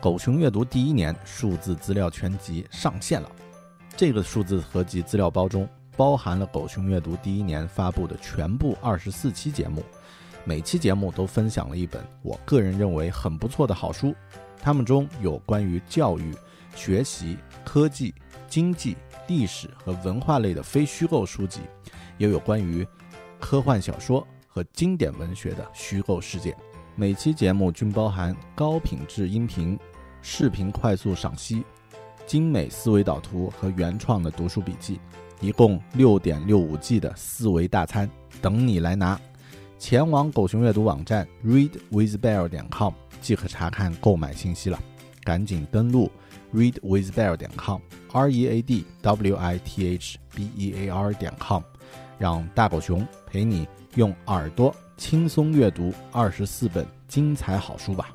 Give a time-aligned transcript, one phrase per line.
[0.00, 3.30] 狗熊阅读第一年数字资料全集上线了。
[3.94, 9.84] 这个数字合集资料包中包含了狗熊阅读第一年发布的全部二十四期节目，
[10.42, 14.14] 每期节目都分享了一本我个人认为很不错的好书。
[14.58, 16.34] 它们中有关于教育、
[16.74, 18.14] 学习、科技、
[18.48, 18.96] 经济、
[19.28, 21.60] 历史和文化类的非虚构书籍，
[22.16, 22.88] 也有关于
[23.38, 26.56] 科幻小说和经典文学的虚构世界。
[26.96, 29.78] 每期节目均包含高品质音频、
[30.22, 31.64] 视频快速赏析、
[32.26, 35.00] 精美思维导图和原创的读书笔记，
[35.40, 38.08] 一共六点六五 G 的四维大餐
[38.40, 39.20] 等你来拿。
[39.78, 44.78] 前往狗熊阅读网站 readwithbear 点 com 即可查看购买信息了。
[45.24, 46.10] 赶紧登录
[46.54, 51.32] readwithbear 点 com，r e a d w i t h b e a r 点
[51.38, 51.62] com，
[52.18, 54.74] 让大狗熊陪你用耳朵。
[54.96, 58.14] 轻松阅读二十四本精彩好书吧。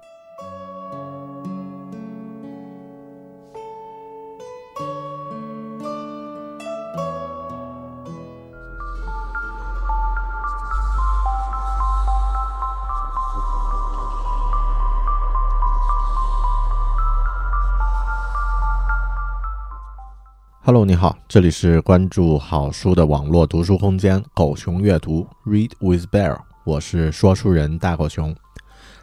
[20.71, 28.33] Hello，你好，这里是关注好书的网络读书空间“狗熊阅读 ”，Read with Bear，我是说书人大狗熊。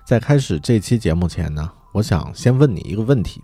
[0.02, 3.42] 在开始这期节目前呢，我想先问你一个问题：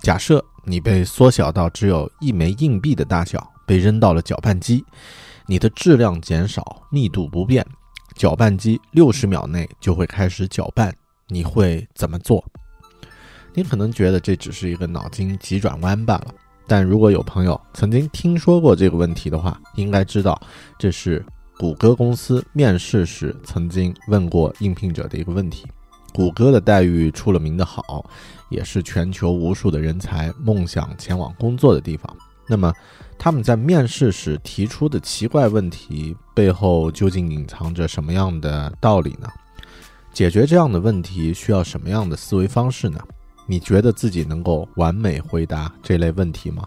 [0.00, 4.84] 假设你被缩小到只有一枚硬币的大小，被扔到了搅拌机，
[5.46, 7.66] 你的质量减少，密度不变，
[8.14, 10.94] 搅拌机六十秒内就会开始搅拌，
[11.28, 12.44] 你会怎么做？
[13.54, 16.26] 你可能觉得这只是一个脑筋急转弯罢了。
[16.66, 20.40] 但如果有朋友曾经听说过这个问题的话，应该知道
[20.78, 21.24] 这是
[21.58, 25.66] 谷歌公司面试时曾经问过应聘者的一个问题。
[26.12, 28.08] 谷歌的待遇出了名的好，
[28.48, 32.16] 也是全球无数的人才梦想前往工作的地方。
[32.46, 32.72] 那么
[33.18, 39.28] 他们在面试时提出的奇怪问题背后究竟隐藏着什么样的道理呢？
[40.12, 43.00] 解决这样的问题需要什么样的思维方式呢？
[43.46, 46.66] 你觉得自己能够完美回答这类问题吗？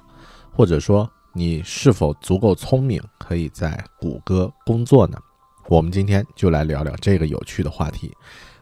[0.53, 5.17] 或者说，你是否足够聪明，可以在谷歌工作呢？
[5.67, 8.15] 我们今天就来聊聊这个有趣的话题。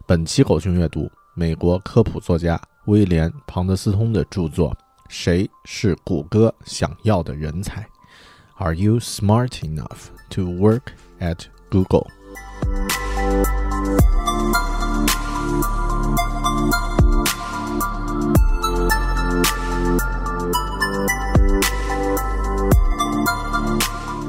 [0.06, 4.72] 本期狗熊阅读，美国科普作家威廉·庞德斯通的著作
[5.08, 7.82] 《谁是谷歌想要的人才》
[8.58, 12.08] ？Are you smart enough to work at Google？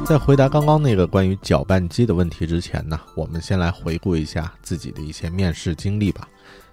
[0.06, 6.28] 在回答刚刚那个关于搅拌机的问题之前呢，我们先来回顾一下自己的一些面试经历吧。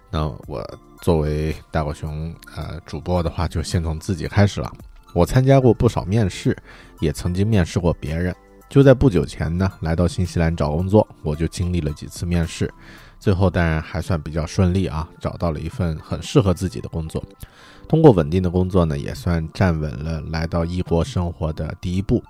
[0.08, 0.64] 那我
[1.02, 4.72] 作为大狗熊呃主播的话，就先从自己开始了。
[5.12, 6.56] 我参加过不少面试，
[7.00, 8.32] 也曾经面试过别人。
[8.68, 12.72] 就在不久前呢，来到新西兰找工作，我就经历了几次面试，
[13.18, 17.20] 最后当然还算比较顺利啊，找到了一份很适合自己的工作。
[17.88, 22.22] 通过稳定的工作呢，也算站稳了来到异国生活的第一步。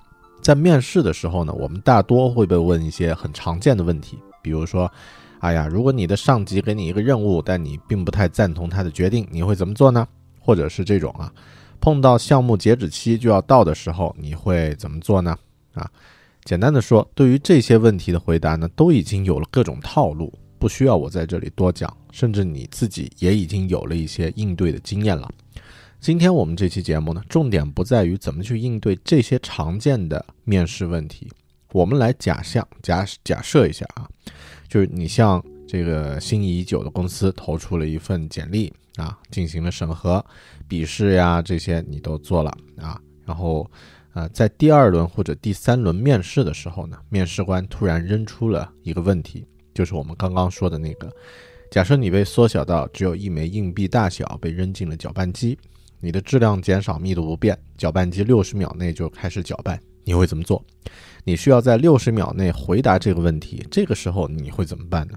[0.45, 4.93] 在面试的时候呢，我们大多会被问一些很常见的问题，比如说，
[5.39, 10.07] 哎呀，如果你的上级给你一个任务，但你并不太赞同他的决定，你会怎么做呢？
[10.39, 11.33] 或者是这种啊，
[11.81, 15.35] 碰到项目截止期就要到的时候，你会怎么做呢？
[15.73, 15.91] 啊，
[16.45, 25.27] 简单的说，对于这些问题的回答呢，都已经有了各种套路，不需要我在这里多讲，甚至你自己也已经有了一些应对的经验了。
[26.05, 31.33] 今天我们这期节目呢，重点不在于怎么去应对这些常见的面试问题，
[31.73, 34.07] 我们来假象假假设一下啊，
[34.69, 40.23] 就是你向这个心仪已久的公司投出了一份简历啊，进行了审核、
[40.69, 43.67] 笔试呀这些你都做了啊，然后
[44.13, 51.11] 呃在第二轮或者第三轮面试的时候呢，面试官突然扔出了一个问题，就是我们刚刚说的那个，
[51.71, 55.59] 假设你被缩小到只有一枚硬币大小，被扔进了搅拌机。
[56.05, 60.63] 你的质量减少，密度不变，搅拌机六十秒内就开始搅拌，你会怎么做？
[61.25, 65.17] 你需要在六十秒内回答这个问题，这个时候你会怎么办呢？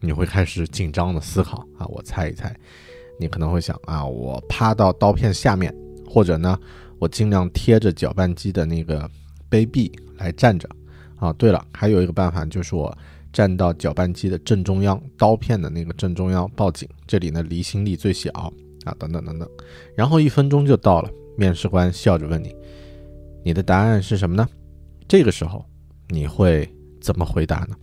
[0.00, 2.54] 你会开始紧张的思考啊，我猜一猜，
[3.18, 5.74] 你可能会想啊，我趴到刀片下面，
[6.06, 6.60] 或者呢，
[6.98, 9.10] 我尽量贴着搅拌机的那个
[9.48, 10.68] 杯壁来站着
[11.16, 11.32] 啊。
[11.32, 12.94] 对了，还有一个办法就是我
[13.32, 18.52] 站到搅拌机的正中央，刀片的那个正中央报警，这里呢离心力最小。
[18.84, 19.48] 啊，等等等等，
[19.94, 22.54] 然后一分钟就到了，面试官笑着问你
[23.44, 24.48] ：“你的答案是什么呢？”
[25.08, 25.64] 这个时候
[26.08, 26.68] 你会
[27.00, 27.76] 怎么回答呢？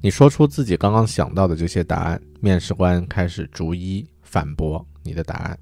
[0.00, 5.58] 你说出自己刚刚想到的这些答案，面试官开始逐一反驳你的答案。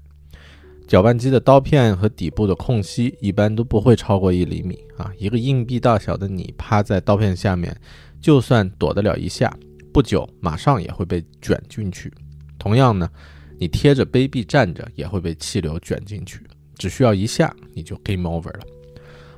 [0.87, 7.75] 搅拌机的刀片和底部的空隙一般都不会超过一厘米啊，一个硬币大小的你趴在刀片下面，
[8.21, 9.51] 就算躲得了一下，
[9.91, 12.13] 不久马上也会被卷进去。
[12.57, 13.09] 同样呢。
[13.59, 16.41] 你贴着杯壁站着也会被气流卷进去，
[16.75, 18.59] 只需要一下你就 game over 了。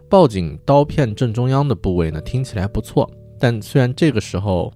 [0.09, 4.73] 报警刀片正中央的部位呢，听起来不错，但虽然这个时候，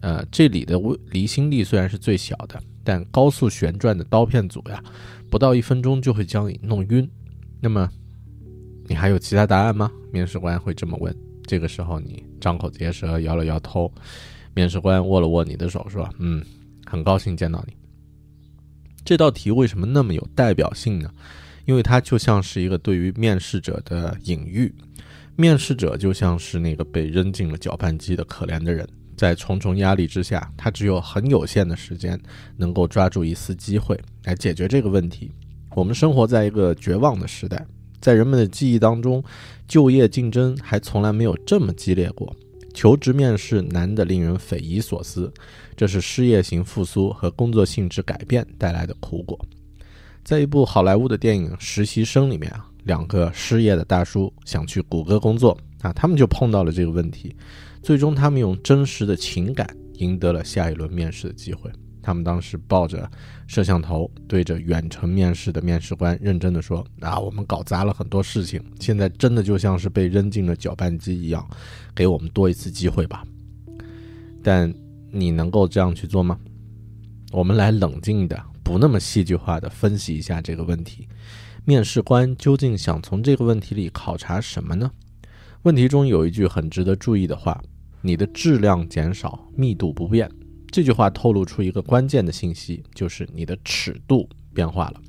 [0.00, 0.80] 呃，这里的
[1.10, 4.82] 离心力虽然是最小的，但高速旋转的刀片组呀，
[5.30, 7.08] 不到一分钟就会将你弄晕。
[7.60, 7.88] 那么，
[8.86, 9.90] 你还有其他答案吗？
[10.10, 11.14] 面试官会这么问。
[11.46, 13.92] 这个时候你张口结舌，摇了摇头。
[14.54, 16.42] 面试官握了握你的手，说：“嗯，
[16.86, 17.74] 很高兴见到你。”
[19.04, 21.10] 这道题为什么那么有代表性呢？
[21.66, 24.74] 因为它就像是一个对于面试者的隐喻，
[25.36, 32.18] 面试者就像是那个被扔进了搅拌机的可怜的人，在重重压力之下，他只有很有限的时间
[32.56, 35.30] 能够抓住一丝机会来解决这个问题。
[35.74, 37.66] 我们生活在一个绝望的时代，
[38.00, 39.22] 在人们的记忆当中，
[39.68, 42.34] 就业竞争还从来没有这么激烈过。
[42.74, 45.32] 求职面试难得令人匪夷所思，
[45.76, 49.38] 这是失业型复苏和工作性质改变带来的苦果。
[50.24, 57.34] 在一部好莱坞的电影《实习生》里面啊，两个失业的大叔想去谷歌工作啊，他们就碰到了这个问题，
[57.82, 61.70] 最终他们用真实的情感赢得了下一轮面试的机会。
[62.04, 63.10] 他们当时抱着
[63.46, 71.48] 摄像头，对着远程面试的面试官认真的说：“啊，我们搞砸了很多事情，现在真的就像是被扔进了搅拌机一样，
[71.94, 73.24] 给我们多一次机会吧。”
[74.44, 74.70] 但
[75.10, 76.38] 你能够这样去做吗？
[77.32, 81.08] 我们来冷静的、不那么戏剧化的分析一下这个问题：
[81.64, 84.90] 面试官究竟想从这个问题里考察什么呢？
[85.62, 87.58] 问题中有一句很值得注意的话
[88.02, 90.30] ：“你的质量减少，密度不变。”
[90.74, 95.00] 这句话透露出一个关键的信息，就是你的尺度变化了。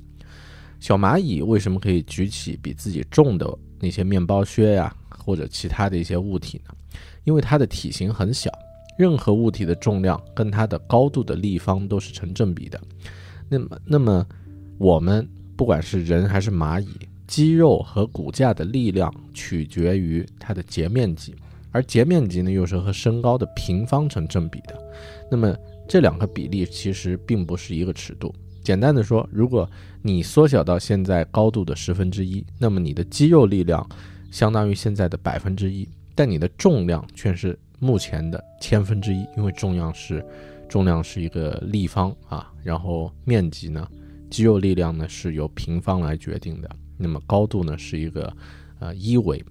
[0.78, 6.72] 小蚂蚁为什么可以举起比自己重的那些面包屑呀，或者其他的一些物体呢？
[7.24, 8.48] 因为它的体型很小，
[8.96, 12.80] 任何物体的重量跟它的高度的立方都是成正比的。
[13.48, 14.24] 那么，那么
[14.78, 16.96] 我们不管是人还是蚂蚁，
[17.26, 21.34] 肌肉和骨架的力量取决于它的截面积。
[21.76, 24.74] 而截面积呢，又是和身高的平方成正比的，
[25.30, 25.54] 那么
[25.86, 28.34] 这两个比例其实并不是一个尺度。
[28.64, 33.86] 简单的说，如果你缩小到现在高度的十分之一，那么你的肌肉力量
[34.30, 40.24] 相当于现在的百分之一，但你的重量却是目前的千分之一，因为重量是
[40.70, 43.86] 重量是一个立方啊，然后面积呢，
[44.30, 48.34] 肌肉力量呢是由平方来决定的，那么高度呢是一个
[48.78, 49.44] 呃一维。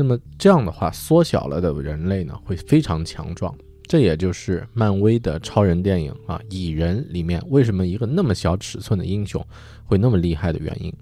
[0.00, 3.52] 那么这样的话，缩小了的人类呢，会非常强壮。
[3.82, 9.44] 这也就是漫威的超人电影啊，蚁人里面为什么一个那么小尺寸的英雄
[9.84, 10.92] 会那么厉害的原因。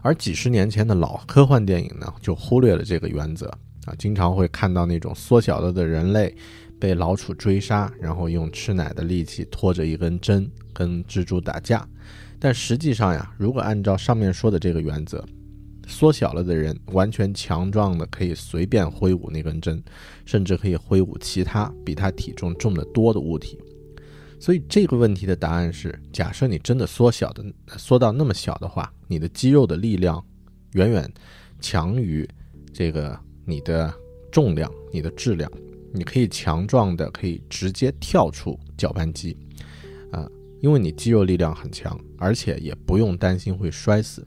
[0.00, 3.46] 而几十年前的老科幻电影呢，就忽略了这个原则
[3.84, 6.34] 啊，经常会看到那种缩小了的人类
[6.80, 11.86] 被老鼠追杀，然后用吃奶的力气拖着一根针跟蜘蛛打架。
[12.38, 15.22] 但实际上呀，如果按照上面说的这个原则，
[15.88, 19.82] 缩小了的人完全强壮的可以随便挥舞那根针，
[20.26, 23.58] 甚至可以挥舞其他比他体重重得多的物体。
[24.38, 27.44] 所以这个问题的答案是：假设你真的缩小的
[27.76, 30.24] 缩到那么小的话，你的肌肉的力量
[30.74, 31.12] 远远
[31.58, 32.28] 强于
[32.72, 33.92] 这个你的
[34.30, 35.50] 重量、你的质量，
[35.92, 39.36] 你可以强壮的可以直接跳出搅拌机，
[40.12, 40.28] 啊，
[40.60, 44.24] 因为你肌肉力量很强，而且也不用担心会摔死。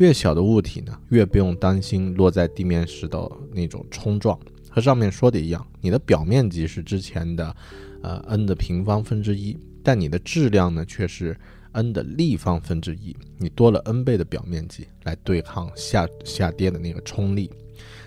[0.00, 4.38] 越小的物体呢，越不用担心落在地面时的那种冲撞。
[4.70, 7.54] 和上面说的一样，你的表面积是之前的，
[8.02, 11.36] 呃，n 的平方分之一，但你的质量呢却是
[11.72, 17.50] n 的立方分之一，你多了 n 倍的表面积来对抗下下跌的那个冲力。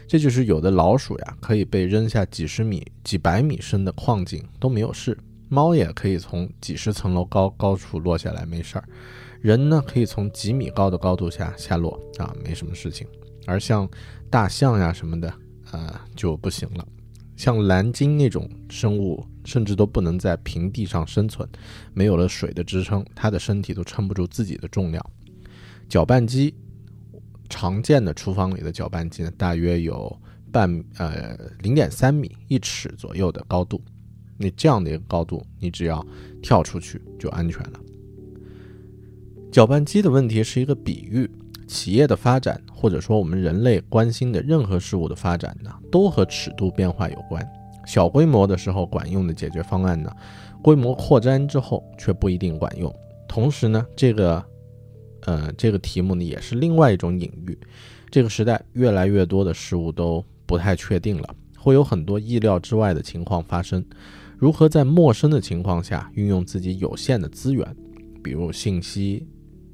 [0.07, 5.13] 这就是有的老鼠呀，可以被扔下几十米、几百米深的矿井都没有事；
[5.47, 8.89] 猫也可以从几十层楼高高处落下来没事儿。
[9.43, 13.05] 人呢，可以从几米高的高度下下落啊，没什么事情。
[13.45, 13.85] 而像
[14.29, 15.33] 大象呀什么的，
[15.73, 16.88] 呃，就不行了。
[17.35, 21.45] 像蓝鲸那种生物，甚至都不能在平地上生存，
[21.93, 25.05] 没有了水的支撑，它的身体都撑不住自己的重量。
[25.89, 26.55] 搅拌机，
[27.50, 30.17] 常见的厨房里的搅拌机呢，大约有
[30.53, 33.83] 半呃零点三米一尺左右的高度。
[34.38, 36.05] 那这样的一个高度，你只要
[36.41, 37.79] 跳出去就安全了。
[39.53, 41.29] 搅拌机的问题是一个比喻，
[41.67, 47.48] 企业的发展，或者说我们人类关心的任何事物的发展呢，都和尺度变化有关。
[47.86, 50.12] 小规模的时候管用的解决方案呢，
[50.63, 52.91] 规模扩张之后却不一定管用。
[53.27, 54.43] 同时呢，这个，
[55.22, 57.55] 呃，这个题目呢也是另外一种隐喻。
[58.10, 63.86] 这个时代越来越多的事物都不太确定了，会有很多意料之外的情况发生。
[64.36, 67.63] 如何在陌生的情况下运用自己有限的资源，
[68.24, 69.27] 比如信息。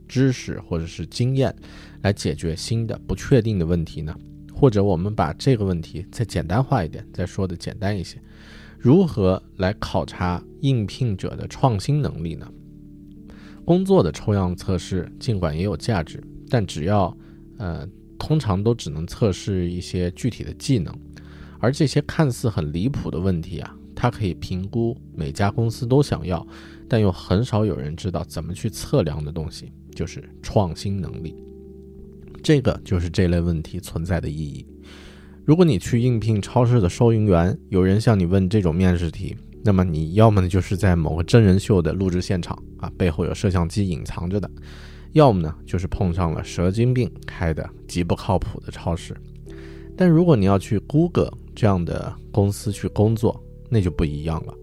[0.10, 1.56] 知识或者是经验
[2.02, 4.14] 来解决新的不确定的问题呢？
[4.54, 8.22] 或者我们把这个问题再简单化一点，再说的简单一些，
[8.78, 12.52] 如何来考察应聘者的创新能力呢？
[13.64, 17.16] 工作的抽样测试尽管也有价值，但只要
[17.58, 17.88] 呃，
[18.18, 20.94] 通常都只能测试一些具体的技能，
[21.60, 26.46] 而这些看似很离谱的问题啊，它可以评估每家公司都想要，
[26.88, 29.72] 但又很少有人知道怎么去测量的东西。
[29.96, 31.36] 就是创新能力，
[32.42, 34.66] 这个就是这类问题存在的意义。
[35.46, 44.48] 如果你去应聘超市的收银员，有人向你问这种面试题，那么你要么呢就是在某个真人秀的录制现场啊，背后有摄像机隐藏着的；
[45.14, 49.16] 要么呢就是碰上了蛇精病开的极不靠谱的超市。
[49.98, 54.54] 但如果你要去 Google 这样的公司去工作，那就不一样了。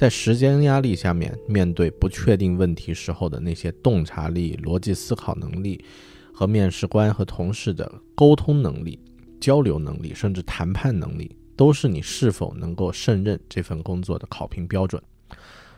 [0.00, 5.84] 在时间压力下面，面对不确定问题时候的那些洞察力、逻辑思考能力，
[6.32, 8.98] 和面试官和同事的沟通能力、
[9.38, 15.02] 交流能力，甚至谈判能力，都是你是否能够胜任这份工作的考评标准。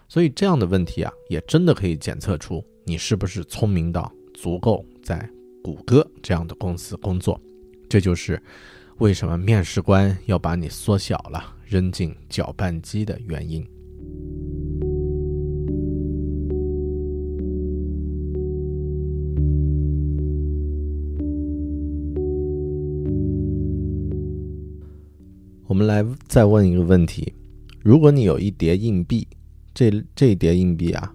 [0.08, 5.28] 所以，这样的问题啊，也真的可以检测出你是不是聪明到足够在
[5.64, 7.40] 谷歌这样的公司工作。
[7.88, 8.40] 这就是
[8.98, 13.66] 为什么面试官要把你缩小了，扔进搅拌机的原因。
[25.72, 27.32] 我们来再问一个问题：
[27.80, 29.26] 如果你有一叠硬币，
[29.72, 31.10] 这这叠硬币啊，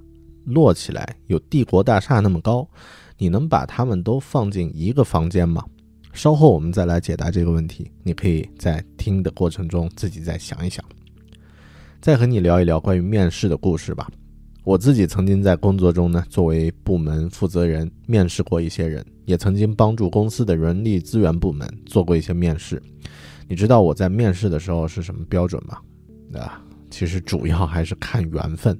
[0.46, 2.68] 摞起来有帝国大厦那么高，
[3.20, 5.64] 你能把它们都放进一个房间吗？
[6.12, 7.92] 稍后我们再来解答这个问题。
[8.02, 10.84] 你可以在听的过程中自己再想一想。
[12.02, 14.10] 再和你聊一聊关于面试的故事吧。
[14.64, 22.82] 我自己曾经在工作中呢，作为部门负责人面试过一些人，也曾经帮助公司的人力资源部门做过一些面试。
[23.50, 25.78] 你知道我在面试的时候是什么标准吗？
[26.40, 28.78] 啊，其实主要还是看缘分。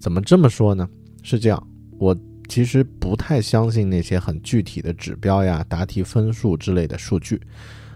[0.00, 0.88] 怎么这么说呢？
[1.22, 1.68] 是这样，
[1.98, 2.16] 我
[2.48, 7.40] 其实不太相信那些很具体的指标呀、答题分数之类的数据，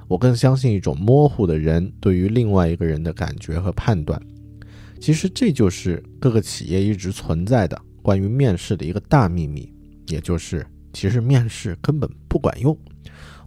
[0.07, 4.21] 我更相信一种模糊的人对于另外一个人的感觉和判断。
[5.01, 9.71] 其实这就是各个企业一直存在的关于面试的一个大秘密，
[10.07, 12.79] 也就是其实面试根本不管用，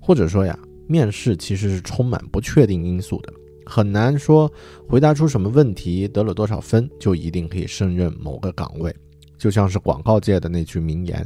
[0.01, 0.59] 或者说呀。
[0.89, 3.31] 面试其实是充满不确定因素的，
[3.63, 4.51] 很难说
[4.87, 8.91] 回答出什么问题，得了多少分就一定可以胜任某个岗位。
[9.37, 11.23] 就像是广告界的那句名言：“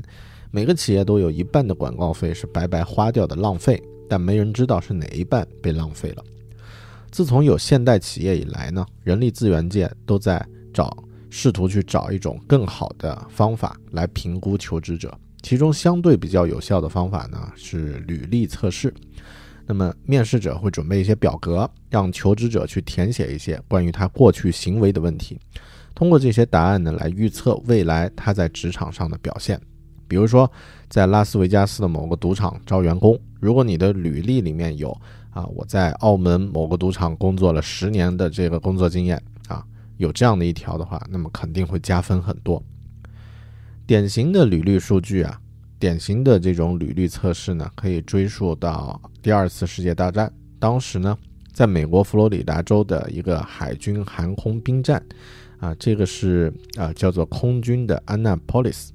[0.52, 6.24] 每个企业都有一半的广告费是白白花掉的浪费，但没人知道是哪一半被浪费了。”
[7.10, 10.96] 自从有现代企业以来呢，人力资源界都在找，
[11.30, 18.94] 试图去找一种更好的方法来评估求职者，其中相对比较有效的方法呢是履历测试。
[19.66, 25.40] 那么面试者会准备一些表格，让求职者去填写一些关于他过去行为的问题，
[25.96, 29.60] 通过这些答案呢来预测未来他在职场上的表现。
[30.08, 30.52] 比如说，
[30.90, 34.96] 在拉斯维加斯的某个赌场招员工，如果你的履历里面有
[35.32, 39.66] 啊我在澳门某个赌场工作了十年的这个工作经验啊，
[39.98, 42.62] 有这样的一条的话，那么肯定会加分很多。
[43.88, 45.40] 典型的履历数据啊。
[45.84, 50.32] 典型的这种履历测试呢，可以追溯到第二次世界大战。
[50.58, 51.18] 当时呢，
[51.52, 55.06] 在美国佛罗里达州的一个海军航空兵站，
[55.60, 58.92] 啊，这个是啊叫做空军的 Annapolis，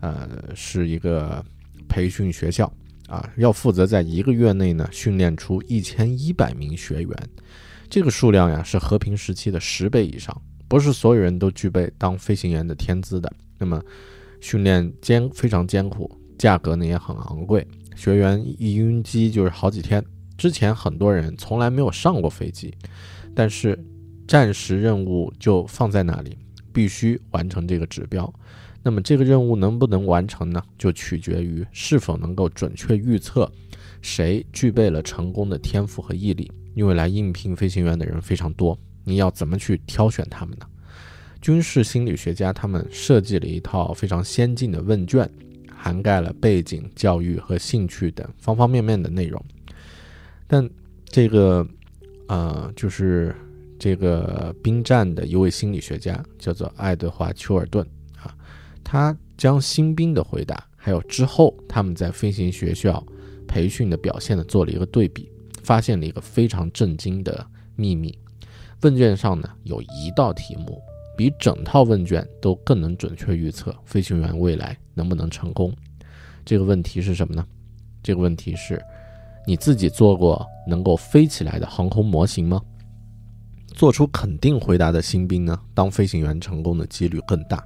[0.00, 1.42] 呃，是一个
[1.88, 2.70] 培训学校
[3.08, 7.28] 啊，要负责在一个月内呢训练出一千一百名学员。
[7.88, 10.42] 这个数量呀，是和平时期的十倍以上。
[10.68, 13.32] 不是所有人都具备当飞行员的天资的。
[13.56, 13.82] 那么。
[14.42, 17.66] 训练艰非常艰苦，价格呢也很昂贵。
[17.94, 20.04] 学员一晕机就是好几天。
[20.36, 22.74] 之前很多人从来没有上过飞机，
[23.34, 23.78] 但是
[24.26, 26.36] 战时任务就放在那里，
[26.72, 28.30] 必须完成这个指标。
[28.82, 30.60] 那么这个任务能不能完成呢？
[30.76, 33.48] 就取决于是否能够准确预测
[34.00, 36.50] 谁具备了成功的天赋和毅力。
[36.74, 40.66] 因为来应聘飞行员的人非常多，你要怎么去挑选他们呢？
[41.42, 45.28] 军事心理学家他们设计了一套非常先进的问卷，
[45.76, 49.44] 涵盖了背景、教育和兴趣等方方面面的内容。
[50.46, 50.70] 但
[51.04, 51.66] 这个，
[52.28, 53.34] 呃，就是
[53.76, 57.84] 这个兵站的一位心理学家叫做爱德华·丘尔顿
[58.22, 58.32] 啊，
[58.84, 63.04] 他将新兵的回答还有之后他们在飞行学校
[63.48, 65.28] 培训的表现呢做了一个对比，
[65.64, 67.44] 发现了一个非常震惊的
[67.74, 68.16] 秘密：
[68.82, 70.80] 问卷上呢有一道题目。
[71.16, 75.72] 比整套问卷都更能准确预测飞行员未来能不能成功。
[76.44, 77.46] 这个问题是什么呢？
[78.02, 78.82] 这个问题是：
[79.46, 82.60] 你自己做过能够飞起来的航空模型吗？
[83.74, 87.64] 做出肯定回答的新兵呢，当飞行员成功的几率更大。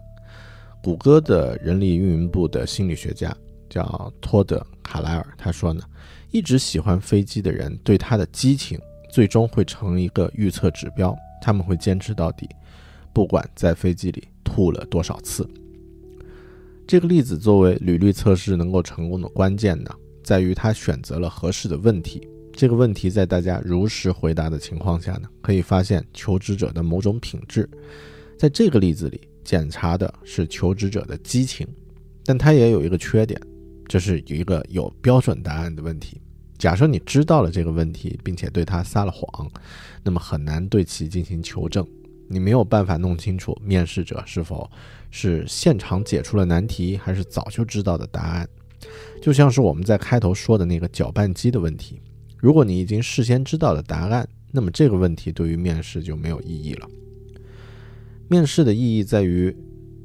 [0.82, 3.34] 谷歌的人力运营部的心理学家
[3.68, 5.82] 叫托德·卡莱尔，他说呢，
[6.30, 8.78] 一直喜欢飞机的人对他的激情
[9.10, 12.48] 最终会成一个预测指标，他们会坚持到底。
[13.16, 15.48] 不管在飞机里吐了多少次，
[16.86, 19.90] 这个例子作为履历测试能够成功的关键呢，
[20.22, 22.28] 在于他选择了合适的问题。
[22.52, 27.66] 这个问题在大家如实回答的情况下呢，可以发现求职者的某种品质。
[28.38, 31.66] 在这个例子里，检查的是求职者的激情，
[32.22, 33.40] 但它也有一个缺点，
[33.88, 36.20] 这是一个有标准答案的问题。
[36.58, 39.50] 假设你知道了这个问题，并且对他撒了谎，
[40.04, 41.82] 那么很难对其进行求证。
[42.28, 44.70] 你没有办法弄清楚面试者是否
[45.10, 48.48] 是现场解出了难题，还是早就知道的答案。
[49.22, 52.00] 就像是我们在开头说的那个搅拌机的问题。
[52.36, 56.88] 如果你已经事先知道了答案，那么这个问题对于面试就没有意义了。
[58.28, 59.56] 面试的意义在于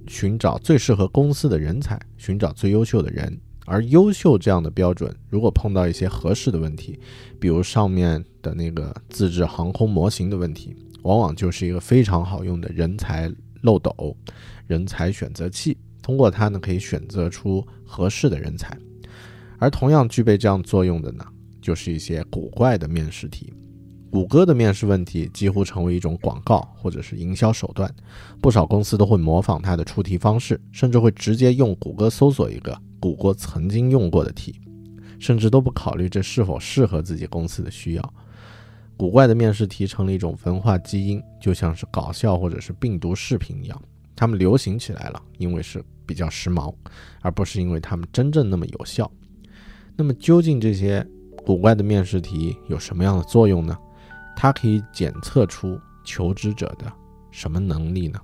[0.08, 3.40] 寻找最适合公司的人才，寻找最优秀的人。
[3.66, 7.00] 而优秀这样的标准，如果碰到一些合适的问题，
[7.40, 10.76] 比如上面的那个自制航空模型的问题。
[11.04, 14.16] 往往就是一个非常好用的人才漏斗、
[14.68, 15.78] 人才选择器。
[16.02, 18.78] 通过它呢，可以选择出合适的人才。
[19.60, 21.24] 而同样具备这样作用的呢，
[21.62, 23.54] 就是一些古怪的面试题。
[24.10, 27.90] 谷歌的面试问题几乎成为一种广告或者是营销手段，
[28.42, 34.60] 不少公司都会模仿它的出题方式，甚至会直接用谷歌搜索一个谷歌曾经用过的题，
[35.18, 38.14] 甚至都不考虑这是否适合自己公司的需要。
[39.02, 43.84] 古怪的面试题成了一种文化基因，就像是搞笑或者是病毒视频一样，
[44.16, 46.72] 他们流行起来了，因为是比较时髦，
[47.22, 49.12] 而不是因为他们真正那么有效。
[49.96, 51.04] 那么，究竟这些
[51.44, 53.76] 古怪的面试题有什么样的作用呢？
[54.36, 56.86] 它可以检测出求职者的
[57.32, 58.22] 什么能力呢？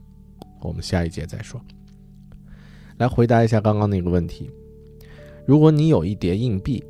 [0.62, 1.60] 我们下一节再说。
[2.98, 4.48] 来回答一下刚刚那个问题：
[5.48, 6.84] 如果你有一叠硬币，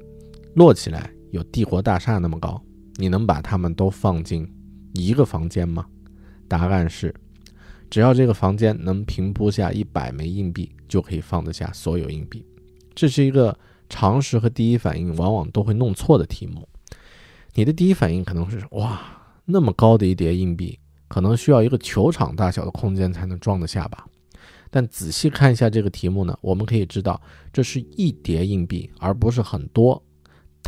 [0.56, 2.62] 摞起来有帝国大厦那么高。
[2.98, 4.52] 你能把它们都放进
[4.94, 5.86] 一个房间吗？
[6.48, 7.14] 答案是，
[7.90, 12.46] 只要这个房间能平铺下一百枚硬币，就可以放得下所有硬币。
[12.96, 13.58] 这是一个
[13.90, 16.68] 常识和第一反应往往都会弄错的题目。
[17.54, 19.00] 你的第一反应可能是：哇，
[19.46, 24.06] 那么高的一叠硬币，可能需要一个球场大小的空间才能装得下吧？
[24.70, 27.22] 但仔细看一下这个题目呢，我们可以知道，
[27.54, 30.04] 这是一叠硬币，而不是很多。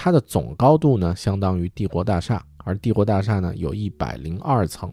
[0.02, 4.90] 它的总高度呢，相当于帝国大厦，而帝国大厦呢有一百零二层，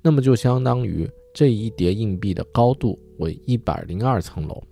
[0.00, 4.62] 那么就相当于这一叠硬币的高度为一百零二层楼。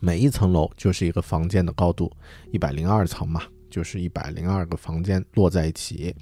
[0.00, 2.12] 每一层楼就是一个房间的高度，
[2.52, 6.14] 一百零二层嘛，就是一百零二个房间摞在一起。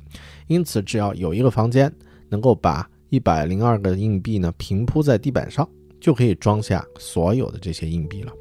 [0.46, 1.92] 因此，只要有一个房间
[2.28, 5.68] 能够把一百零二个硬币呢平铺在地板上，
[6.00, 8.32] 就可以装下所有的这些硬币了。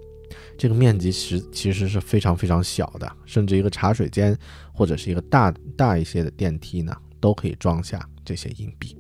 [0.62, 4.38] 这个面积实其实是非常非常小的，甚至一个茶水间
[4.72, 8.96] 或者是一个大大一些的电梯呢，都可以装下这些硬币。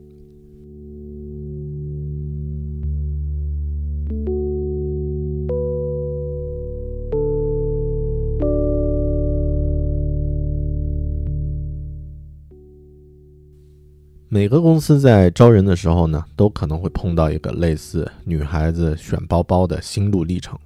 [14.29, 20.57] 每个公司在招人的时候呢，都可能会碰到一个类似女孩子选包包的心路历程。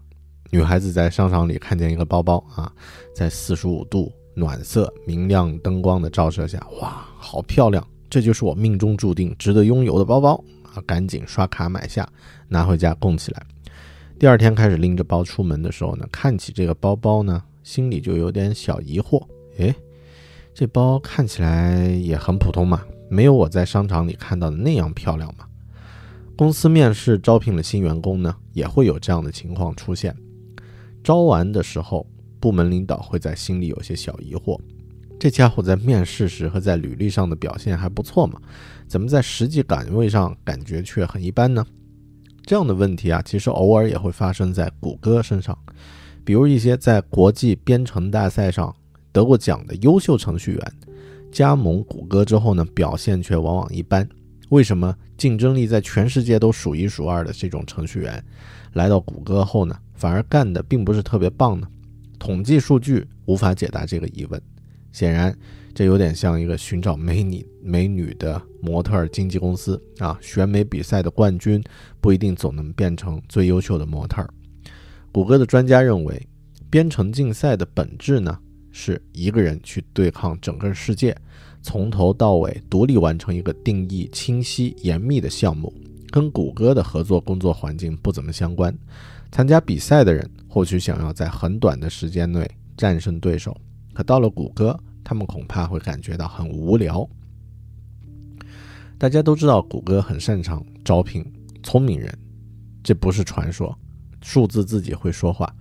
[0.56, 2.72] 女孩子在商场里看见一个包包啊，
[3.14, 7.86] 在四十五度暖色、明亮灯光的照射下，哇，好漂亮！
[8.10, 10.80] 这就是我命中注定值得拥有的包包啊！
[10.88, 12.08] 赶紧刷卡买下，
[12.48, 13.46] 拿回家供起来。
[14.18, 19.22] 第二天开始拎着包出门的时候呢，看起这个包包呢，心里就有点小疑惑。
[19.58, 19.76] 诶，
[20.54, 22.82] 这包看起来也很普通嘛。
[23.10, 25.44] 没有我在商场里看到的那样漂亮嘛？
[26.38, 30.16] 公司面试招聘了新员工呢，也会有这样的情况出现。
[31.06, 32.04] 招完的时候，
[32.40, 34.60] 部门领导会在心里有些小疑惑：
[35.20, 38.42] 这家伙在面试时和在履历上的表现还不错嘛，
[38.88, 41.64] 怎么在实际岗位上感觉却很一般呢？
[42.44, 45.56] 这样的问题啊，其实偶尔也会发生在谷歌身上，
[46.24, 48.76] 比如一些在国际编程大赛上
[49.12, 50.74] 得过奖的优秀程序员。
[51.32, 54.10] 加盟谷歌之后呢，表现却往往一般。
[54.50, 58.24] 为什么竞争力在全世界都数一数二的这种程序员，
[58.74, 61.68] 来到谷歌后呢，反而干的并不是特别棒呢？
[62.20, 64.42] 统计数据无法解答这个疑问。
[64.92, 65.36] 显然，
[65.74, 70.18] 这有点像一个寻找美女美女的模特儿经纪公司啊。
[70.22, 71.64] 选美比赛的冠军
[72.00, 74.30] 不一定总能变成最优秀的模特儿。
[75.12, 76.28] 谷歌的专家认为，
[76.70, 78.38] 编程竞赛的本质呢？
[78.78, 81.16] 是一个人去对抗整个世界，
[81.62, 85.74] 从头到尾独立完成一个定义清晰、严密的项目，
[86.10, 88.78] 跟谷歌的合作工作环境不怎么相关。
[89.36, 93.54] 参加比赛的人或许想要在很短的时间内战胜对手，
[93.94, 97.06] 可到了谷歌，他们恐怕会感觉到很无聊。
[98.98, 101.22] 大家都知道，谷歌很擅长招聘
[101.64, 102.18] 聪明人，
[102.82, 103.78] 这不是传说，
[104.22, 105.54] 数字自己会说话。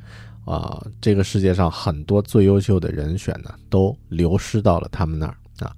[0.45, 5.77] 啊，这个世界上很多最优秀的人选呢，都流失到了他们那儿啊。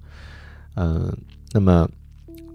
[0.75, 1.17] 嗯，
[1.51, 1.89] 那么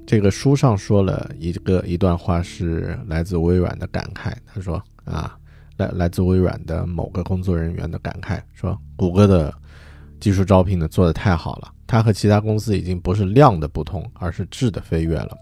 [0.07, 4.33] 这个书上说了一个一段话，是来自微软的感慨。
[4.46, 5.37] 他说啊，
[5.77, 9.53] 来来自微软的某个工作人员的感慨说，谷歌的
[10.21, 15.37] 技术招聘呢做得太好了，它和其他公司已经不是量的不同，而是质的飞跃了。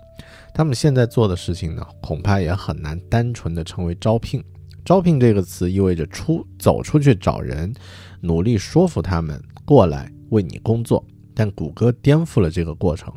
[0.54, 4.42] 他们现在做的事情呢，恐怕也很难单纯的成为招聘。
[4.84, 7.72] 招聘这个词意味着出走出去找人，
[8.20, 11.04] 努力说服他们过来为你工作。
[11.32, 13.12] 但谷歌颠覆了这个过程，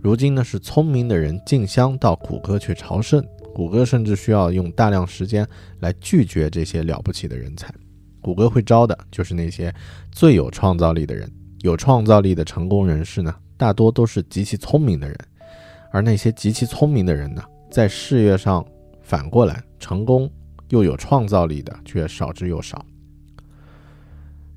[0.00, 3.24] 如今呢是聪明的人竞相到谷歌去朝圣。
[3.54, 5.46] 谷歌甚至需要用大量时间
[5.80, 7.72] 来拒绝这些了不起的人才。
[8.20, 9.74] 谷歌会招的就是那些
[10.10, 11.30] 最有创造力的人。
[11.60, 15.16] 有创造力的成功人士呢，大多都是极其聪明的人。
[15.90, 18.64] 而那些极其聪明的人呢，在事业上
[19.02, 20.30] 反过来成功。
[20.68, 22.82] 又有创造力的却少之又少。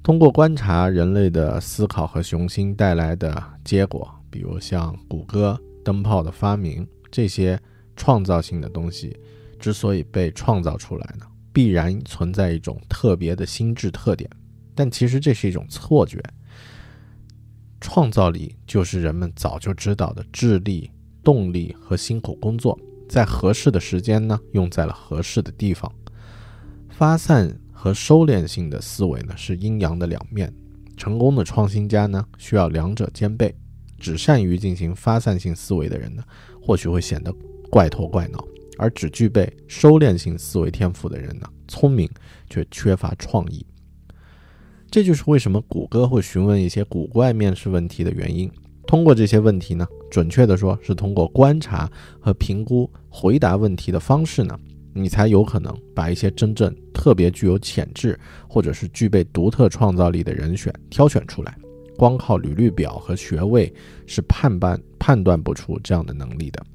[0.02, 7.60] 通过观察人类的思考和雄心带来的结果，比如像谷歌、灯泡的发明这些
[7.96, 9.18] 创造性的东西，
[9.60, 14.30] 之所以被创造出来呢，必然存在一种特别的心智特点。
[14.74, 16.22] 但其实这是一种错觉。
[17.80, 20.90] 创造力就是人们早就知道的智力、
[21.24, 25.92] 动力和辛苦工作，在合适的时间呢，用在了合适的地方。
[26.90, 30.52] 发散和收敛性的思维呢，是阴阳的两面。
[30.98, 33.54] 成功的创新家呢，需要两者兼备。
[34.00, 36.24] 只善于进行发散性思维的人呢，
[36.62, 37.34] 或许会显得
[37.76, 38.40] 怪头怪脑；
[38.78, 42.10] 而只具备收敛性思维天赋的人呢，聪明
[42.50, 43.66] 却缺乏创意。
[44.90, 48.50] 这就是为什么谷歌会询问一些古怪面试问题的原因。
[48.88, 54.58] 通过这些问题呢，准确的说，是通过观察和评估回答问题的方式呢。
[54.94, 61.54] 你才有可能把一些真正特别具有潜质，或者是具备独特创造力的人选挑选出来。
[61.98, 63.74] 光靠履历表和学位
[64.08, 66.66] 是判断判断不出这样的能力的。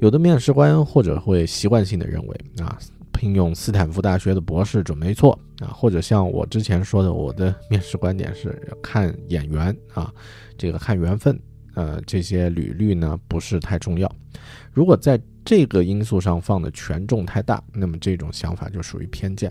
[0.00, 2.78] 有的面试官或者会习惯性的认为啊，
[3.12, 8.50] 聘用斯坦福大学的博士准没错啊，或者像我之前说的，我的面试观点是
[8.82, 10.12] 看眼缘啊，
[10.58, 11.38] 这个看缘分，
[11.74, 14.10] 呃，这些履历呢不是太重要。
[14.70, 19.50] 如果在这个因素上放的权重太大，那么这种想法就属于偏见。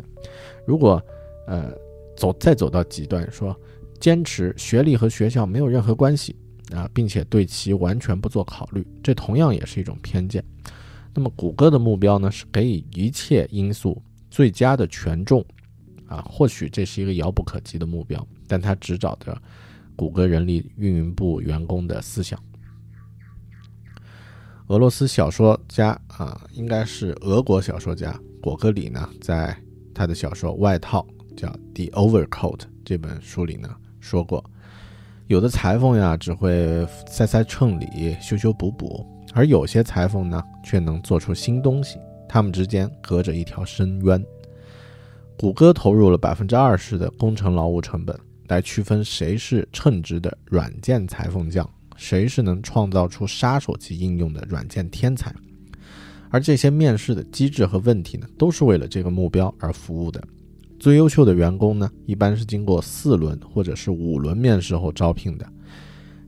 [0.67, 1.01] 如果
[1.47, 1.71] 呃
[2.15, 3.59] 走再走到极端，说
[3.99, 6.35] 坚持学历和学校没有任何关系
[6.71, 10.43] 啊，并且对其完全不做考虑，这同样也是一种偏见。
[11.13, 15.45] 那么谷歌的目标呢，是给予一切因素最佳的权重
[16.07, 19.41] 啊，或许这是一个遥不可及的目标，但他只找着
[19.95, 22.41] 谷歌人力运营部员工的思想。
[24.67, 29.55] 俄罗斯小说家啊，应该是俄国小说家果戈里呢，在
[29.93, 34.43] 他的小说《外套》叫《The Overcoat》这本书里呢说过，
[35.27, 41.97] 有的裁缝呀只会塞塞称理、修修补补，而有些裁缝呢却能做出新东西，
[42.29, 44.23] 他们之间隔着一条深渊。
[45.35, 51.67] 谷歌投入了百分之二十的工程劳务成本来区分谁是称职的软件裁缝匠。
[51.97, 55.33] 谁是能创造出杀手级应用的软件天才？
[56.29, 60.21] 而这些面试的机制和问题呢，都是为了这个目标而服务的。
[60.79, 65.47] 最优秀的员工呢，一般是经过四轮或者是五轮面试后招聘的。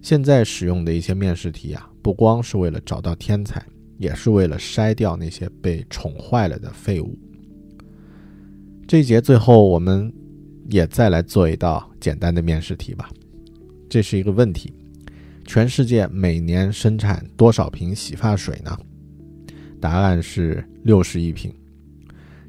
[0.01, 3.63] 现在使用的一些面试题啊，不光是为了找到天才，
[3.97, 7.17] 也是为了筛掉那些被宠坏了的废物。
[8.87, 10.11] 这一节最后，我们
[10.69, 13.09] 也再来做一道简单的面试题吧。
[13.89, 14.73] 这是一个问题。
[15.45, 18.77] 全世界每年生产多少瓶洗发水呢？
[19.79, 21.53] 答案是六十亿瓶。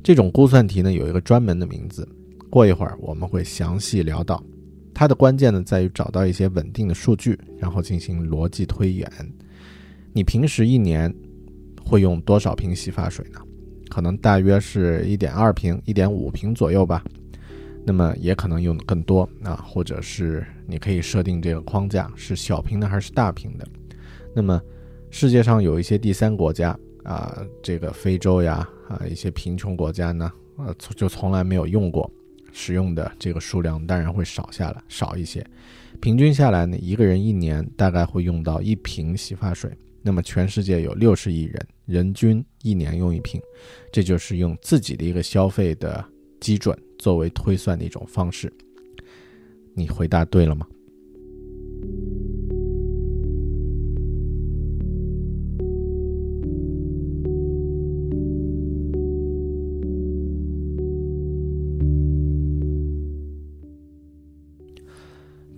[0.03, 2.09] 这种估算题呢有一个专门的名字，
[2.49, 4.43] 过一会儿我们会详细聊到。
[4.95, 9.11] 它的关键呢在于找到一些稳定的数据，然后进行逻辑推演。
[10.13, 11.15] 你平时一年
[11.85, 13.41] 会用多少瓶洗发水呢？
[13.89, 17.05] 可能大约是一点二瓶、一点五瓶左右吧。
[17.85, 23.67] 那么也可能用的更多啊，或者是你可以设定这个框架是小瓶的还是大瓶的。
[24.35, 24.61] 那么
[25.11, 32.11] 世界上有一些第三国家啊，这个非洲呀啊一些贫穷国家呢，呃就从来没有用过，
[32.53, 35.45] 使用的这个数量当然会少下来少一些。
[36.01, 39.71] 平均下来呢，一个人一年大概会用到一瓶洗发水。
[40.01, 43.41] 那么全世界有六十亿人，人均一年用一瓶，
[43.93, 46.05] 这就是用自己的一个消费的
[46.41, 46.77] 基准。
[46.99, 48.53] 作为推算的一种方式，
[49.73, 50.67] 你回答对了吗？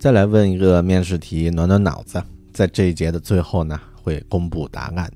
[0.01, 2.19] 再来问一个面试题，暖暖脑子。
[2.51, 5.07] 在这一节的最后呢，会公布答案。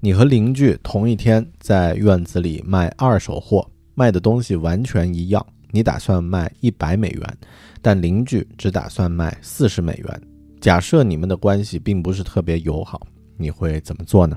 [0.00, 3.70] 你和邻居同一天在院子里卖二手货。
[3.94, 7.38] 卖的东西完全一样，你打算卖一百美元，
[7.82, 10.22] 但邻居只打算卖四十美元。
[10.62, 14.34] 假设你们的关系并不是特别友好，你会怎么做呢？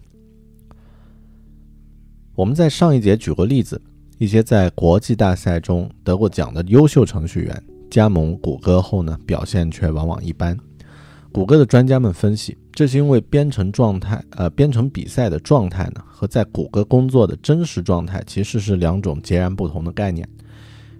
[2.35, 3.81] 我们在上一节举过例子，
[4.17, 10.57] 一些在国际大赛中得过奖的优秀程序员加盟谷歌后呢，表现却往往一般。
[11.31, 20.27] 谷歌的专家们分析，这是因为编程状态，呃，编程比赛的状态呢，和在谷歌工作的真实状态其实是两种截然不同的概念。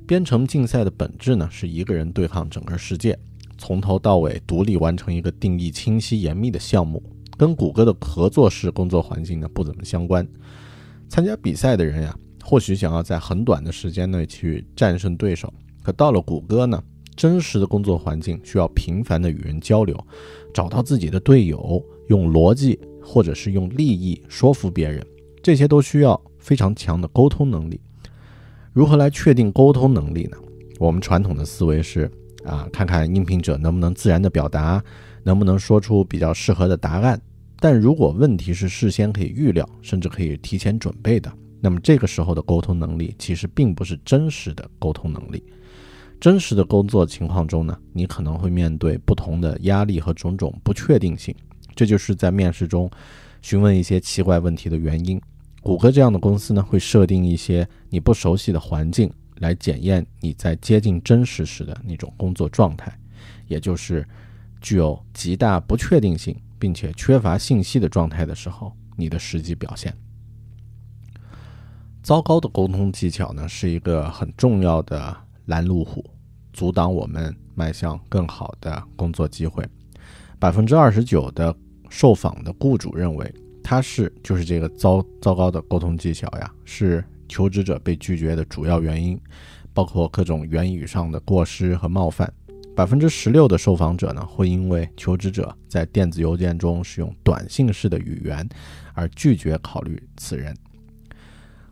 [0.06, 3.17] 编程竞赛的本质呢，是一个人对抗整个世界，
[3.58, 7.01] 从头到尾独立完成一个定义清晰严密的项目，
[7.36, 10.27] 跟谷歌的合作式工作环境呢不怎么相关。
[11.10, 15.51] 参加比赛的人呀，或许想要在很短的时间内去战胜对手，
[15.84, 16.82] 可到了谷歌呢？
[17.15, 19.96] 真实的工作环境需要频繁的与人交流，
[20.52, 25.06] 找到自己的队友，用逻辑或者是用利益说服别人，
[25.43, 27.80] 这些都需要非常强的沟通能力。
[28.72, 30.38] 如何来确定沟通能力呢？
[30.80, 32.10] 我们传统的思维是
[32.43, 34.84] 啊，看看应聘者能不能自然的表达，
[35.24, 37.22] 能不能说出比较适合的答案。
[37.60, 45.43] 但如果问题是事先可以预料，甚至可以提前准备的，那么这个时候的沟通能力其实并不是真实的沟通能力。
[46.23, 51.36] 真实的工作情况中呢，你可能会面对不同的压力和种种不确定性，
[51.75, 52.89] 这就是在面试中
[53.41, 55.21] 询问一些奇怪问题的原因。
[55.62, 62.97] 谷歌这样的公司呢，会设定一些你不熟悉的环境来检验你在接近真实时的那种工作状态，
[63.49, 64.07] 也就是
[64.62, 69.93] 具有极大不确定性并且缺乏信息的状态的时候，你的实际表现。
[72.01, 75.13] 糟糕的沟通技巧呢，是一个很重要的
[75.47, 76.01] 拦路虎。
[76.53, 79.65] 阻挡我们迈向更好的工作机会。
[80.39, 81.53] 百分之二十九的
[81.89, 89.19] 受访的雇主认为，他是就是这个糟糟糕的沟通技巧呀，是求职者被拒绝的主要原因，
[89.73, 92.31] 包括各种言语上的过失和冒犯。
[92.75, 98.49] 百分之十六的受访者呢会因为求职者在电子邮件中使用短信式的语言
[98.95, 100.55] 而拒绝考虑此人。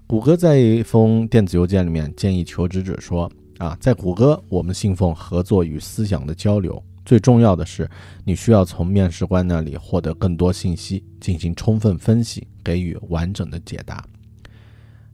[0.06, 3.32] 谷歌在一封电子邮件里面建议求职者说
[3.62, 6.84] ：“啊，在谷歌，我们信奉合作与思想的交流。
[7.06, 7.88] 最重要的是，
[8.26, 14.04] 你需要从面试官那里获得更多信息，进行充分分析，给予完整的解答。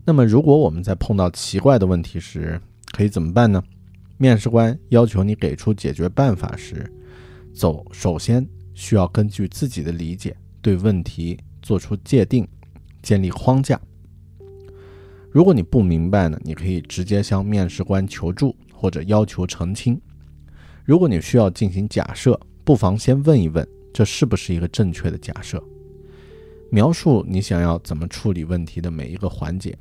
[0.05, 2.61] 那么，如果我们在碰到奇怪的问题时，
[2.93, 3.61] 可以怎么办呢？
[4.15, 6.89] 面试官要求你给出解决办法时，
[7.53, 12.47] 走首先需要根据自己的理解对问题做出界定，
[13.01, 13.77] 建立框架。”
[15.29, 19.99] 如果你不明白呢，你可以直接向面试官求助或者要求澄清。
[20.85, 25.61] 如果你需要进行假设，不妨先问一问，这是不是一个正确的假设？
[26.69, 29.77] 描述你想要怎么处理问题的每一个环节，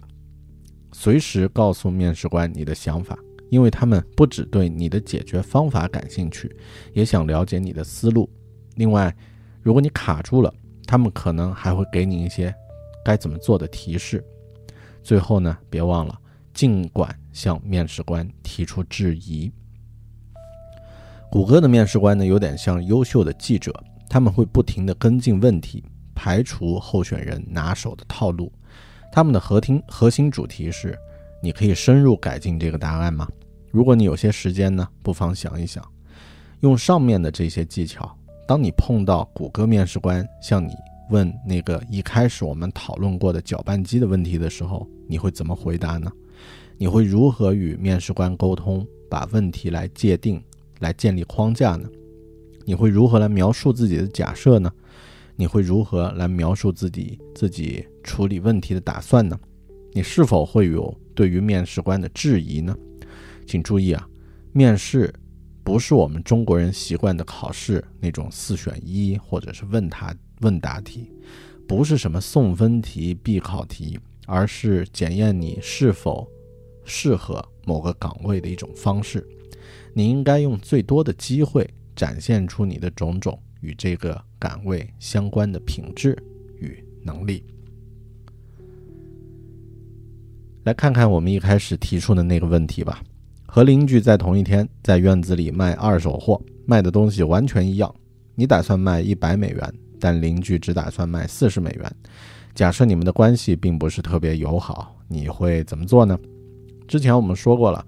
[0.93, 6.55] 随时告诉面试官你的想法，因为他们不只对你的解决方法感兴趣，
[6.93, 8.29] 也想了解你的思路。
[8.75, 9.15] 另外，
[9.63, 10.53] 如果你卡住了，
[10.87, 12.55] 他们可能还会给你一些
[13.05, 14.23] 该怎么做的提示。
[15.07, 16.19] 最后呢，别忘了，
[16.53, 19.49] 尽管向面试官提出质疑。
[21.31, 23.73] 谷歌的面试官呢，有点像优秀的记者，
[24.09, 28.53] 他们会不停地跟进问题，排除候选人拿手的套路。
[29.13, 30.99] 他们的核听核心主题是：
[31.41, 33.29] 你可以深入改进这个答案吗？
[33.71, 35.81] 如果你有些时间呢，不妨想一想，
[36.63, 38.13] 用上面的这些技巧。
[38.45, 40.73] 当你碰到谷歌面试官向你
[41.11, 46.11] 问那个一开始我们讨论过的搅拌机的问题的时候，你会怎么回答呢？
[46.77, 50.43] 你会如何与面试官沟通，把问题来界定，
[50.81, 51.89] 来建立框架呢？
[52.65, 54.71] 你会如何来描述自己的假设呢？
[55.37, 59.39] 你会如何来描述自己自己处理问题的打算呢？
[59.93, 62.77] 你是否会有对于面试官的质疑呢？
[63.47, 64.09] 请注意啊，
[64.53, 65.15] 面试
[65.63, 70.15] 不是我们中国人习惯的考试那种四选一或者是问他。
[70.41, 71.11] 问答题
[71.67, 76.29] 不是什么送分题、必考题，而是检验你是否
[76.85, 79.27] 适合某个岗位的一种方式。
[79.93, 86.17] 你应该用最多的机会展现出你的种种与这个岗位相关的品质
[86.59, 87.43] 与能力。
[90.65, 93.03] 来看看我们一开始提出的那个问题吧：
[93.47, 97.93] 和邻居在同一天在院子里卖二手货，卖的东西完全一样。
[98.35, 99.75] 你打算卖一百美元。
[100.01, 101.93] 但邻居只打算卖四十美元。
[102.55, 106.19] 假设你们的关系并不是特别友好，你会怎么做呢？
[106.89, 107.85] 之前我们说过了，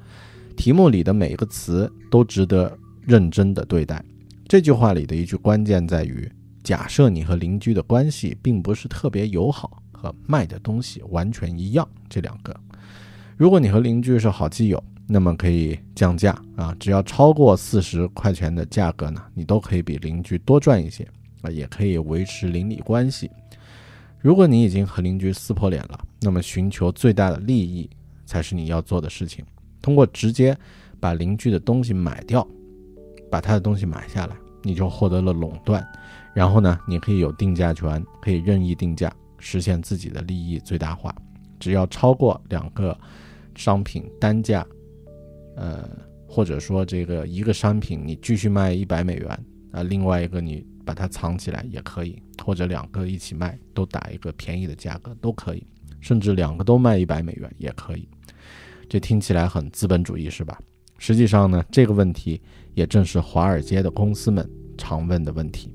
[0.56, 4.04] 题目里的每一个词都值得认真的对待。
[4.46, 6.30] 这句话里的一句关键在于：
[6.62, 12.54] 假设你和邻居的关系并不是特别友好，和卖的东西完全一样这两个。
[13.36, 21.08] 如果你和邻居是好基友，那么可以降价啊，只要超过四十块钱的价格呢，你都可以比邻居多赚一些。
[21.42, 23.30] 啊，也可以维持邻里关系。
[24.20, 27.88] 如果你已经和邻居撕破脸了，那么寻求最大的利益
[28.26, 29.44] 才是你要做的事情。
[29.80, 30.58] 通过直接
[30.98, 32.44] 把邻居的东西买掉，
[33.30, 35.86] 把他的东西买下来，你就获得了垄断。
[36.34, 41.14] 然后呢，你可以有定价权，可以任意定价，实现自己的利益最大化。
[41.60, 42.98] 只要超过两个
[43.54, 44.66] 商品单价，
[45.56, 45.88] 呃，
[46.26, 50.66] 或者说这个一个商品你继续卖一百美元，啊，另外一个你。
[50.88, 55.62] 把它藏起来也可以，或者两个一起卖，都打一个便宜的价格都可以，
[56.00, 58.08] 甚至两个都卖一百美元也可以。
[58.88, 60.58] 这听起来很资本主义是吧？
[60.96, 62.40] 实际上呢，这个问题
[62.72, 65.70] 也正是华尔街的公司们常问的问题。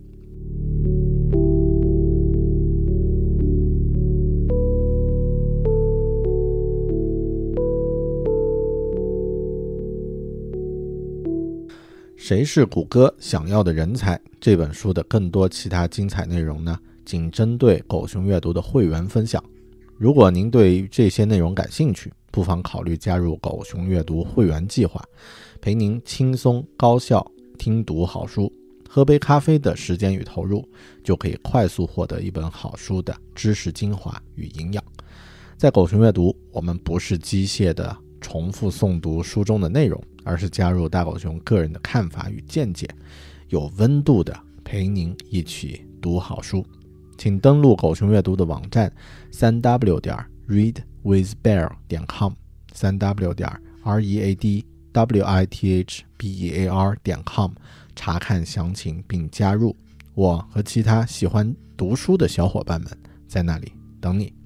[12.25, 14.17] 谁是谷歌想要的人才？
[14.39, 19.43] 这本书的更多其他精彩内容呢，仅针对狗熊阅读的会员分享。
[19.97, 25.03] 如果您对这些内容感兴趣，不妨考虑加入狗熊阅读会员计划，
[25.59, 28.49] 陪您轻松高效听读好书。
[28.87, 30.65] 喝杯咖啡的时间与投入，
[31.03, 34.81] 就可以快速获得一本好书的知识精华与营养。
[35.57, 37.93] 在狗熊阅读，我们不是机械的
[38.23, 40.03] 重复诵读书中的内容。
[40.25, 42.87] 而是加入大狗熊个人的看法与见解，
[43.49, 46.65] 有温度的陪您一起读好书，
[47.17, 48.89] 请登录狗熊阅读的网站
[49.31, 50.17] 三 w 点
[50.47, 52.31] readwithbear 点 com，
[52.71, 53.49] 三 w 点
[53.83, 57.51] r e a d w i t h b e a r 点 com
[57.93, 59.75] 查看详情并加入。
[60.15, 62.97] 我和其他喜欢读书的小伙伴们
[63.27, 64.42] 在那里等你。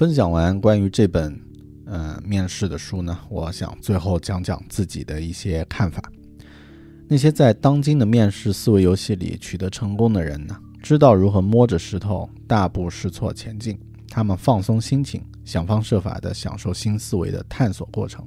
[0.00, 1.38] 分享完关于这本
[1.84, 6.02] 呃面试的书呢，我想最后讲讲自己的一些看法。
[7.06, 13.78] 那些在当今的面试思维游戏里取得成功的人呢，知道如何摸着石头大步试错前进。
[14.08, 18.26] 他们放松心情，想方设法地享受新思维的探索过程。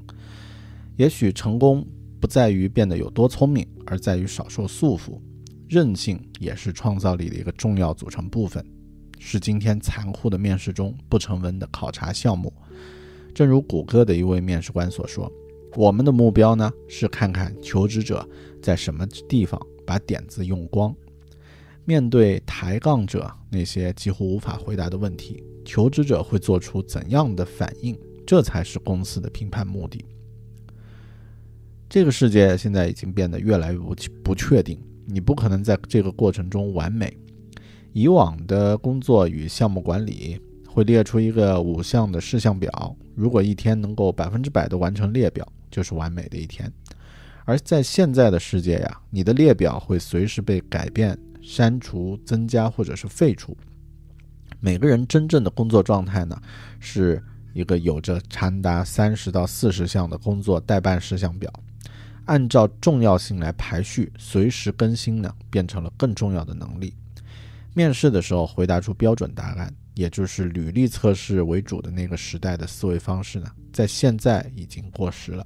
[0.96, 1.84] 也许成功
[2.20, 5.20] 不在于变得有多聪明，而在于少受束缚。
[5.68, 8.64] 韧性也是创造力的一个重要组成部分，
[9.26, 12.52] 是今天残酷的面试中不成文的考察项目。
[13.34, 15.32] 正如谷歌的一位面试官所说
[15.78, 18.28] ：“我们的目标呢，是看看求职者
[18.62, 20.94] 在什么地方把点子用光。
[21.86, 27.98] 面对抬杠者那些几乎无法回答的问题，求职者会做出怎样的反应？
[28.28, 30.04] 这才是公司的评判目的。”
[31.90, 34.78] 这个世界现在已经变得越来越不不确定。
[35.06, 37.18] 你不可能在这个过程中完美。
[37.94, 46.72] 以往的工作与项目管理会列出一个五项的事项表，如果一天能够百分之百的完成列表，就是完美的一天。
[47.46, 53.56] 而在现在的世界呀，你的列表会随时被改变、删除、增加或者是废除。
[54.60, 56.42] 每个人真正的工作状态呢，
[56.80, 57.22] 是
[57.54, 61.52] 一个有着长达三十到四十项的工作待办事项表。
[62.26, 66.94] 按照重要性来排序，随时更新呢，变成了更重要的能力。
[67.74, 75.46] 面试的时候回答出标准答案，也就是履历测试为主的那个时代的思维方式呢，在现在已经过时了。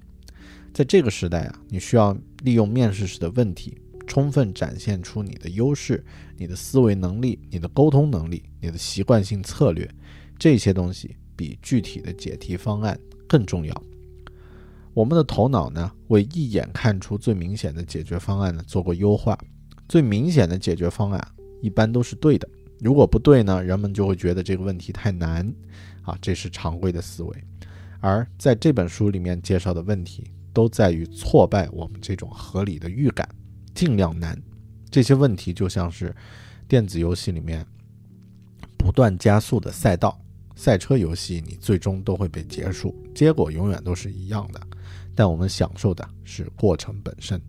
[0.74, 6.06] 在这个时代啊，你需要利用面试时的问题，充分展现出你的优势、
[6.38, 9.90] 你的思维能力、你的沟通能力、你的习惯性策略，
[10.38, 13.84] 这些东西比具体的解题方案更重要。
[14.94, 19.38] 我们的头脑呢，为一眼看出最明显的解决方案呢做过优化。
[19.88, 21.28] 最明显的解决方案
[21.62, 22.48] 一般都是对的，
[22.80, 25.52] 如果不对呢，人们就会觉得这个问题太难
[26.04, 27.44] 啊，这是常规的思维。
[28.00, 33.28] 而在这本书里面介绍的问题，都在于挫败我们这种合理的预感，
[33.74, 34.40] 尽量难。
[34.90, 36.16] 这些问题就像是
[36.68, 37.66] 电子游戏里面
[38.78, 40.20] 不断加速的赛道，
[40.56, 44.62] 赛车游戏你最终都会被结束，结果永远都是一样的。
[45.16, 47.42] 但我们享受的是过程本身。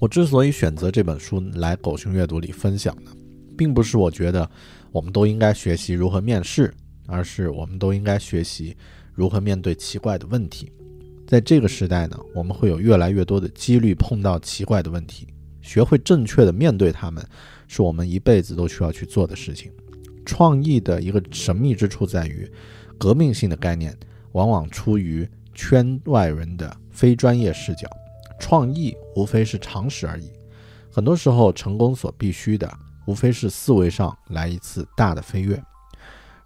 [0.00, 3.12] 我之所以选择这本书来狗熊阅读里分享呢，
[3.54, 4.50] 并不是我觉得
[4.92, 6.72] 我们都应该学习如何面试，
[7.06, 8.74] 而是我们都应该学习
[9.12, 10.72] 如何面对奇怪的问题。
[11.26, 15.26] 在这个时代呢，我们会有越来越多的几率碰到奇怪的问题，
[15.60, 17.22] 学会正确的面对他们，
[17.68, 19.70] 是我们一辈子都需要去做的事情。
[20.24, 22.50] 创意的一个神秘之处在于，
[22.96, 23.94] 革命性的概念。
[24.32, 27.90] 往往出于圈外人的非专业视角，
[28.40, 30.32] 创意无非是常识而已。
[30.90, 32.68] 很多时候，成功所必须的，
[33.06, 35.62] 无非是思维上来一次大的飞跃。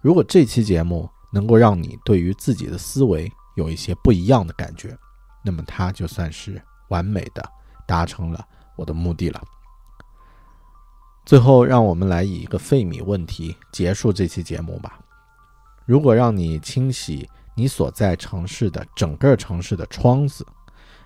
[0.01, 4.95] 如果这期节目能够让你对于自己的思维有一些不一样的感觉，
[5.43, 7.43] 那么它就算是完美的
[7.87, 9.41] 达成了我的目的了。
[11.25, 14.99] 最后，让我们来以一个费米问题结束这期节目吧。
[15.85, 17.27] 如果让你清洗。
[17.57, 20.45] 你所在城市的整个城市的窗子，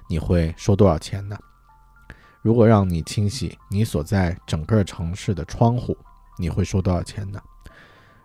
[0.09, 1.37] 你会收多少钱呢？
[2.41, 5.95] 如果让你清洗你所在整个城市的窗户，
[6.37, 7.39] 你会收多少钱呢？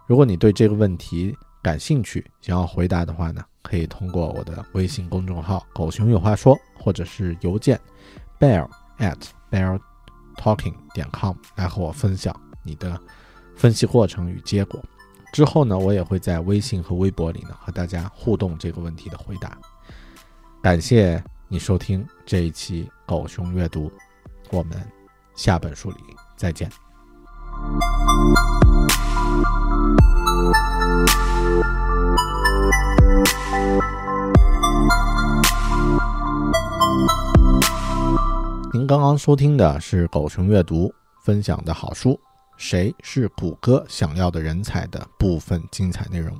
[0.06, 7.78] 如果你对这个问题感兴趣，想要回答的话呢，可以通过我的微信公众号“狗熊有话说”或者是邮件
[8.38, 8.66] bear
[8.98, 9.18] at
[9.50, 9.78] bear
[10.36, 12.98] talking 点 com 来和我分享你的
[13.56, 14.82] 分析过程与结果。
[15.32, 19.58] 之后呢，我也会在微信和微博里呢和大家互动这个问题的回答。
[20.62, 23.92] 感谢你收听这一期狗熊阅读，
[24.50, 24.76] 我们
[25.34, 25.96] 下本书里
[26.36, 26.70] 再见。
[38.72, 40.92] 您刚刚收听的是狗熊阅读
[41.22, 42.18] 分享的好书。
[42.56, 46.34] 谁是谷歌想要的人才的部分精彩内容？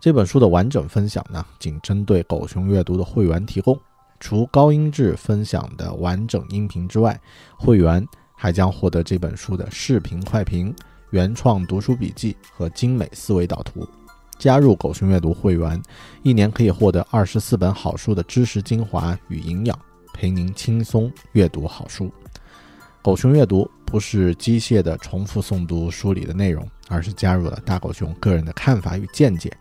[0.00, 3.80] 这本书的完整分享呢，仅针对狗熊阅读的会员提供。
[4.24, 7.20] 除高音质分享的完整音频之外，
[7.58, 8.02] 会员
[8.34, 10.74] 还将获得这本书的视频快评、
[11.10, 13.86] 原创读书笔记和精美思维导图。
[14.38, 15.80] 加入狗熊阅读会员，
[16.22, 19.78] 一年可以获得二十四本好书的知识精华与营养，
[20.14, 22.10] 陪您轻松阅读好书。
[23.02, 29.54] 狗熊阅读不是机械的重复诵读书里的内容，而是加入了大狗熊个人的看法与见解，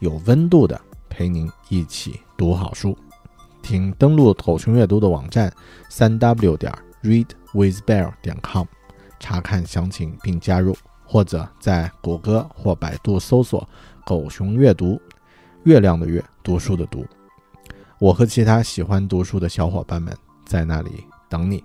[0.00, 2.98] 有温度的陪您一起读好书。
[3.62, 5.52] 请登录狗熊阅读的网站
[5.88, 8.66] 三 w 点 readwithbear 点 com
[9.20, 10.76] 查看详情并加入。
[11.10, 13.66] 或者在谷歌或百度搜索
[14.04, 15.00] “狗熊阅读”，
[15.64, 17.02] 月亮的月，读书的读。
[17.98, 21.64] 我和其他喜欢读书的小伙伴们在那里等你。